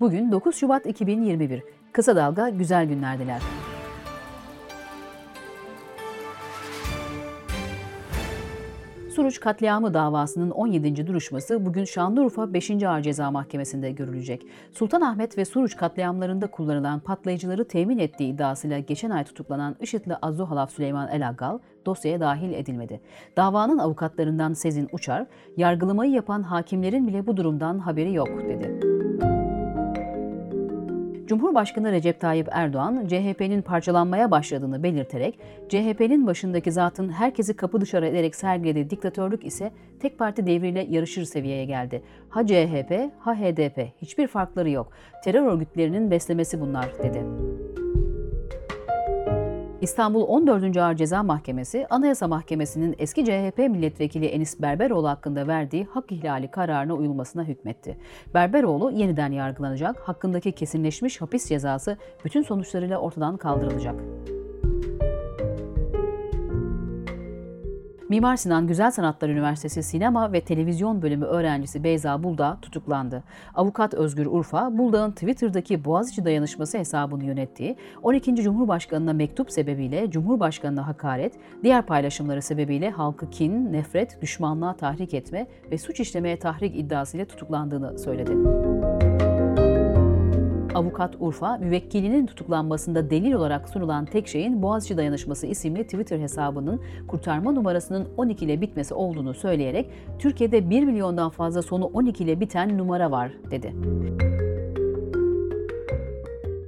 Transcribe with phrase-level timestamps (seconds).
[0.00, 1.62] Bugün 9 Şubat 2021.
[1.92, 3.42] Kısa Dalga güzel günler diler.
[9.14, 11.06] Suruç katliamı davasının 17.
[11.06, 12.70] duruşması bugün Şanlıurfa 5.
[12.70, 14.46] Ağır Ceza Mahkemesi'nde görülecek.
[14.72, 21.08] Sultanahmet ve Suruç katliamlarında kullanılan patlayıcıları temin ettiği iddiasıyla geçen ay tutuklanan IŞİD'li Azzuhalaf Süleyman
[21.08, 23.00] Elagal dosyaya dahil edilmedi.
[23.36, 25.26] Davanın avukatlarından Sezin Uçar,
[25.56, 28.89] yargılamayı yapan hakimlerin bile bu durumdan haberi yok dedi.
[31.30, 38.34] Cumhurbaşkanı Recep Tayyip Erdoğan, CHP'nin parçalanmaya başladığını belirterek, CHP'nin başındaki zatın herkesi kapı dışarı ederek
[38.34, 42.02] sergilediği diktatörlük ise tek parti devriyle yarışır seviyeye geldi.
[42.28, 44.92] Ha CHP, ha HDP, hiçbir farkları yok.
[45.24, 47.24] Terör örgütlerinin beslemesi bunlar, dedi.
[49.80, 50.76] İstanbul 14.
[50.76, 56.94] Ağır Ceza Mahkemesi, Anayasa Mahkemesi'nin eski CHP milletvekili Enis Berberoğlu hakkında verdiği hak ihlali kararına
[56.94, 57.96] uyulmasına hükmetti.
[58.34, 64.00] Berberoğlu yeniden yargılanacak, hakkındaki kesinleşmiş hapis cezası bütün sonuçlarıyla ortadan kaldırılacak.
[68.10, 73.22] Mimar Sinan Güzel Sanatlar Üniversitesi Sinema ve Televizyon Bölümü öğrencisi Beyza Buldağ tutuklandı.
[73.54, 78.34] Avukat Özgür Urfa, Buldağ'ın Twitter'daki Boğaziçi Dayanışması hesabını yönettiği 12.
[78.34, 85.78] Cumhurbaşkanı'na mektup sebebiyle Cumhurbaşkanı'na hakaret, diğer paylaşımları sebebiyle halkı kin, nefret, düşmanlığa tahrik etme ve
[85.78, 88.32] suç işlemeye tahrik iddiasıyla tutuklandığını söyledi.
[90.74, 97.52] Avukat Urfa, müvekkilinin tutuklanmasında delil olarak sunulan tek şeyin Boğaziçi Dayanışması isimli Twitter hesabının kurtarma
[97.52, 103.10] numarasının 12 ile bitmesi olduğunu söyleyerek Türkiye'de 1 milyondan fazla sonu 12 ile biten numara
[103.10, 103.74] var dedi.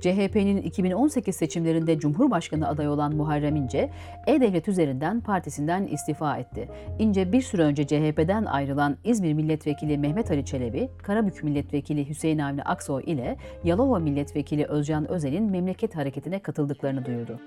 [0.00, 3.90] CHP'nin 2018 seçimlerinde Cumhurbaşkanı adayı olan Muharrem İnce,
[4.26, 6.68] E-Devlet üzerinden partisinden istifa etti.
[6.98, 12.62] İnce bir süre önce CHP'den ayrılan İzmir Milletvekili Mehmet Ali Çelebi, Karabük Milletvekili Hüseyin Avni
[12.62, 17.40] Aksoy ile Yalova Milletvekili Özcan Özel'in memleket hareketine katıldıklarını duyurdu.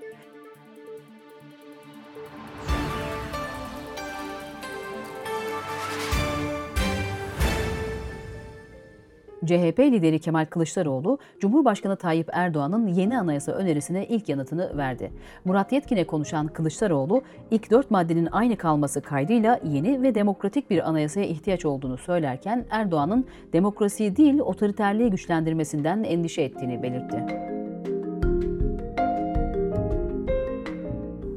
[9.46, 15.10] CHP lideri Kemal Kılıçdaroğlu, Cumhurbaşkanı Tayyip Erdoğan'ın yeni anayasa önerisine ilk yanıtını verdi.
[15.44, 21.26] Murat Yetkin'e konuşan Kılıçdaroğlu, ilk dört maddenin aynı kalması kaydıyla yeni ve demokratik bir anayasaya
[21.26, 27.63] ihtiyaç olduğunu söylerken Erdoğan'ın demokrasiyi değil otoriterliği güçlendirmesinden endişe ettiğini belirtti.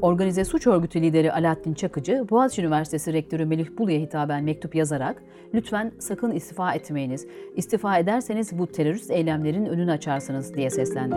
[0.02, 5.92] Organize suç örgütü lideri Alaaddin Çakıcı, Boğaziçi Üniversitesi Rektörü Melih Bulu'ya hitaben mektup yazarak, lütfen
[6.00, 11.16] sakın istifa etmeyiniz, istifa ederseniz bu terörist eylemlerin önünü açarsınız diye seslendi.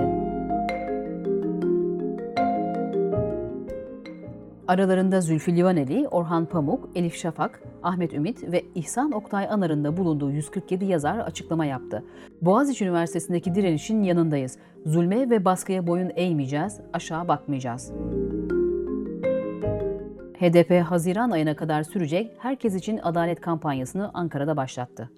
[4.69, 10.31] Aralarında Zülfü Livaneli, Orhan Pamuk, Elif Şafak, Ahmet Ümit ve İhsan Oktay Anar'ın da bulunduğu
[10.31, 12.05] 147 yazar açıklama yaptı.
[12.43, 14.59] Boğaziçi Üniversitesi'ndeki direnişin yanındayız.
[14.87, 17.93] Zulme ve baskıya boyun eğmeyeceğiz, aşağı bakmayacağız.
[20.41, 25.11] HDP Haziran ayına kadar sürecek Herkes için Adalet kampanyasını Ankara'da başlattı.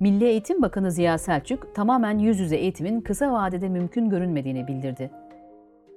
[0.00, 5.10] Milli Eğitim Bakanı Ziya Selçuk, tamamen yüz yüze eğitimin kısa vadede mümkün görünmediğini bildirdi.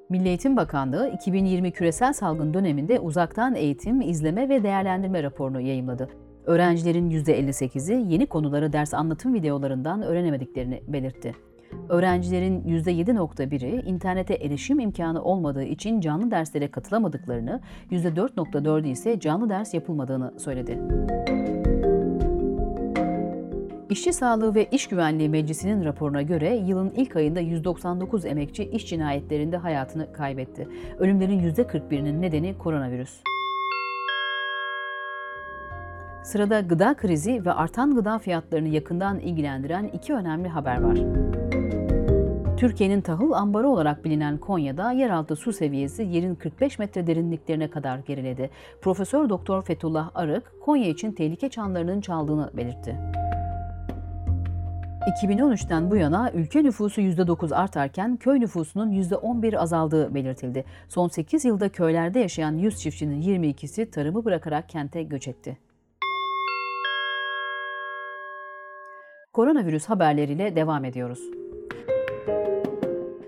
[0.09, 6.24] Milli Eğitim Bakanlığı 2020 küresel salgın döneminde uzaktan eğitim, izleme ve değerlendirme raporunu yayımladı.
[6.45, 11.35] Öğrencilerin %58'i yeni konuları ders anlatım videolarından öğrenemediklerini belirtti.
[11.89, 17.61] Öğrencilerin %7.1'i internete erişim imkanı olmadığı için canlı derslere katılamadıklarını,
[17.91, 20.79] %4.4'ü ise canlı ders yapılmadığını söyledi.
[23.89, 29.57] İşçi Sağlığı ve İş Güvenliği Meclisi'nin raporuna göre yılın ilk ayında 199 emekçi iş cinayetlerinde
[29.57, 30.67] hayatını kaybetti.
[30.99, 33.21] Ölümlerin %41'inin nedeni koronavirüs.
[36.25, 40.97] Sırada gıda krizi ve artan gıda fiyatlarını yakından ilgilendiren iki önemli haber var.
[42.57, 48.49] Türkiye'nin tahıl ambarı olarak bilinen Konya'da yeraltı su seviyesi yerin 45 metre derinliklerine kadar geriledi.
[48.81, 52.95] Profesör Doktor Fethullah Arık, Konya için tehlike çanlarının çaldığını belirtti.
[55.23, 60.65] 2013'ten bu yana ülke nüfusu %9 artarken köy nüfusunun %11 azaldığı belirtildi.
[60.87, 65.57] Son 8 yılda köylerde yaşayan 100 çiftçinin 22'si tarımı bırakarak kente göç etti.
[69.35, 71.19] Koronavirüs haberleriyle devam ediyoruz.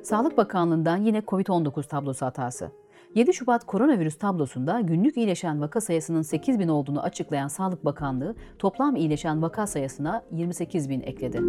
[0.03, 2.71] Sağlık Bakanlığı'ndan yine COVID-19 tablosu hatası.
[3.15, 8.95] 7 Şubat koronavirüs tablosunda günlük iyileşen vaka sayısının 8 bin olduğunu açıklayan Sağlık Bakanlığı toplam
[8.95, 11.41] iyileşen vaka sayısına 28 bin ekledi.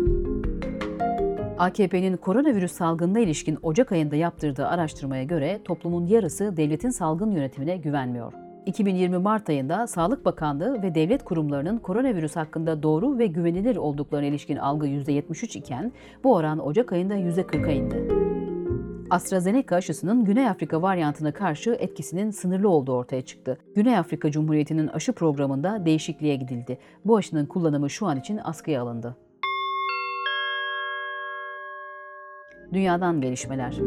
[1.59, 8.48] AKP'nin koronavirüs salgınına ilişkin Ocak ayında yaptırdığı araştırmaya göre toplumun yarısı devletin salgın yönetimine güvenmiyor.
[8.67, 14.57] 2020 Mart ayında Sağlık Bakanlığı ve devlet kurumlarının koronavirüs hakkında doğru ve güvenilir olduklarına ilişkin
[14.57, 15.93] algı %73 iken
[16.25, 18.29] bu oran Ocak ayında %40'a indi.
[19.11, 23.59] AstraZeneca aşısının Güney Afrika varyantına karşı etkisinin sınırlı olduğu ortaya çıktı.
[23.75, 26.79] Güney Afrika Cumhuriyeti'nin aşı programında değişikliğe gidildi.
[27.05, 29.17] Bu aşının kullanımı şu an için askıya alındı.
[32.73, 33.79] Dünyadan gelişmeler.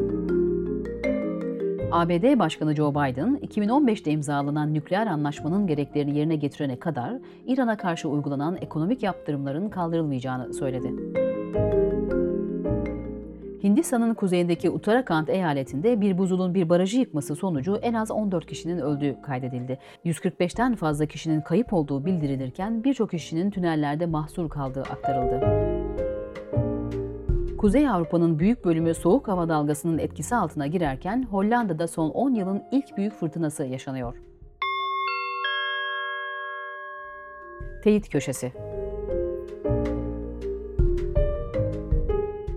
[1.91, 7.13] ABD Başkanı Joe Biden, 2015'te imzalanan nükleer anlaşmanın gereklerini yerine getirene kadar
[7.45, 10.93] İran'a karşı uygulanan ekonomik yaptırımların kaldırılmayacağını söyledi.
[13.63, 19.21] Hindistan'ın kuzeyindeki Uttarakhand eyaletinde bir buzulun bir barajı yıkması sonucu en az 14 kişinin öldüğü
[19.21, 19.79] kaydedildi.
[20.05, 25.41] 145'ten fazla kişinin kayıp olduğu bildirilirken birçok kişinin tünellerde mahsur kaldığı aktarıldı.
[27.61, 32.97] Kuzey Avrupa'nın büyük bölümü soğuk hava dalgasının etkisi altına girerken Hollanda'da son 10 yılın ilk
[32.97, 34.21] büyük fırtınası yaşanıyor.
[37.83, 38.53] Teyit Köşesi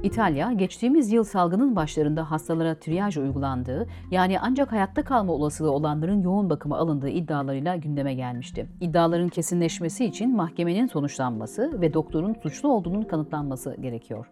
[0.02, 6.50] İtalya, geçtiğimiz yıl salgının başlarında hastalara triyaj uygulandığı, yani ancak hayatta kalma olasılığı olanların yoğun
[6.50, 8.68] bakıma alındığı iddialarıyla gündeme gelmişti.
[8.80, 14.26] İddiaların kesinleşmesi için mahkemenin sonuçlanması ve doktorun suçlu olduğunun kanıtlanması gerekiyor.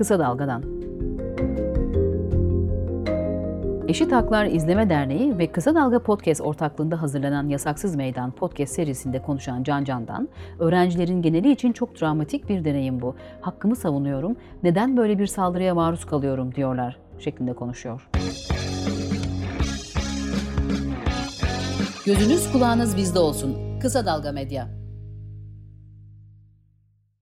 [0.00, 0.64] Kısa Dalga'dan.
[3.88, 9.62] Eşit Haklar İzleme Derneği ve Kısa Dalga Podcast ortaklığında hazırlanan Yasaksız Meydan podcast serisinde konuşan
[9.62, 13.14] Can Can'dan, öğrencilerin geneli için çok travmatik bir deneyim bu.
[13.40, 18.08] Hakkımı savunuyorum, neden böyle bir saldırıya maruz kalıyorum diyorlar şeklinde konuşuyor.
[22.06, 23.56] Gözünüz kulağınız bizde olsun.
[23.80, 24.79] Kısa Dalga Medya.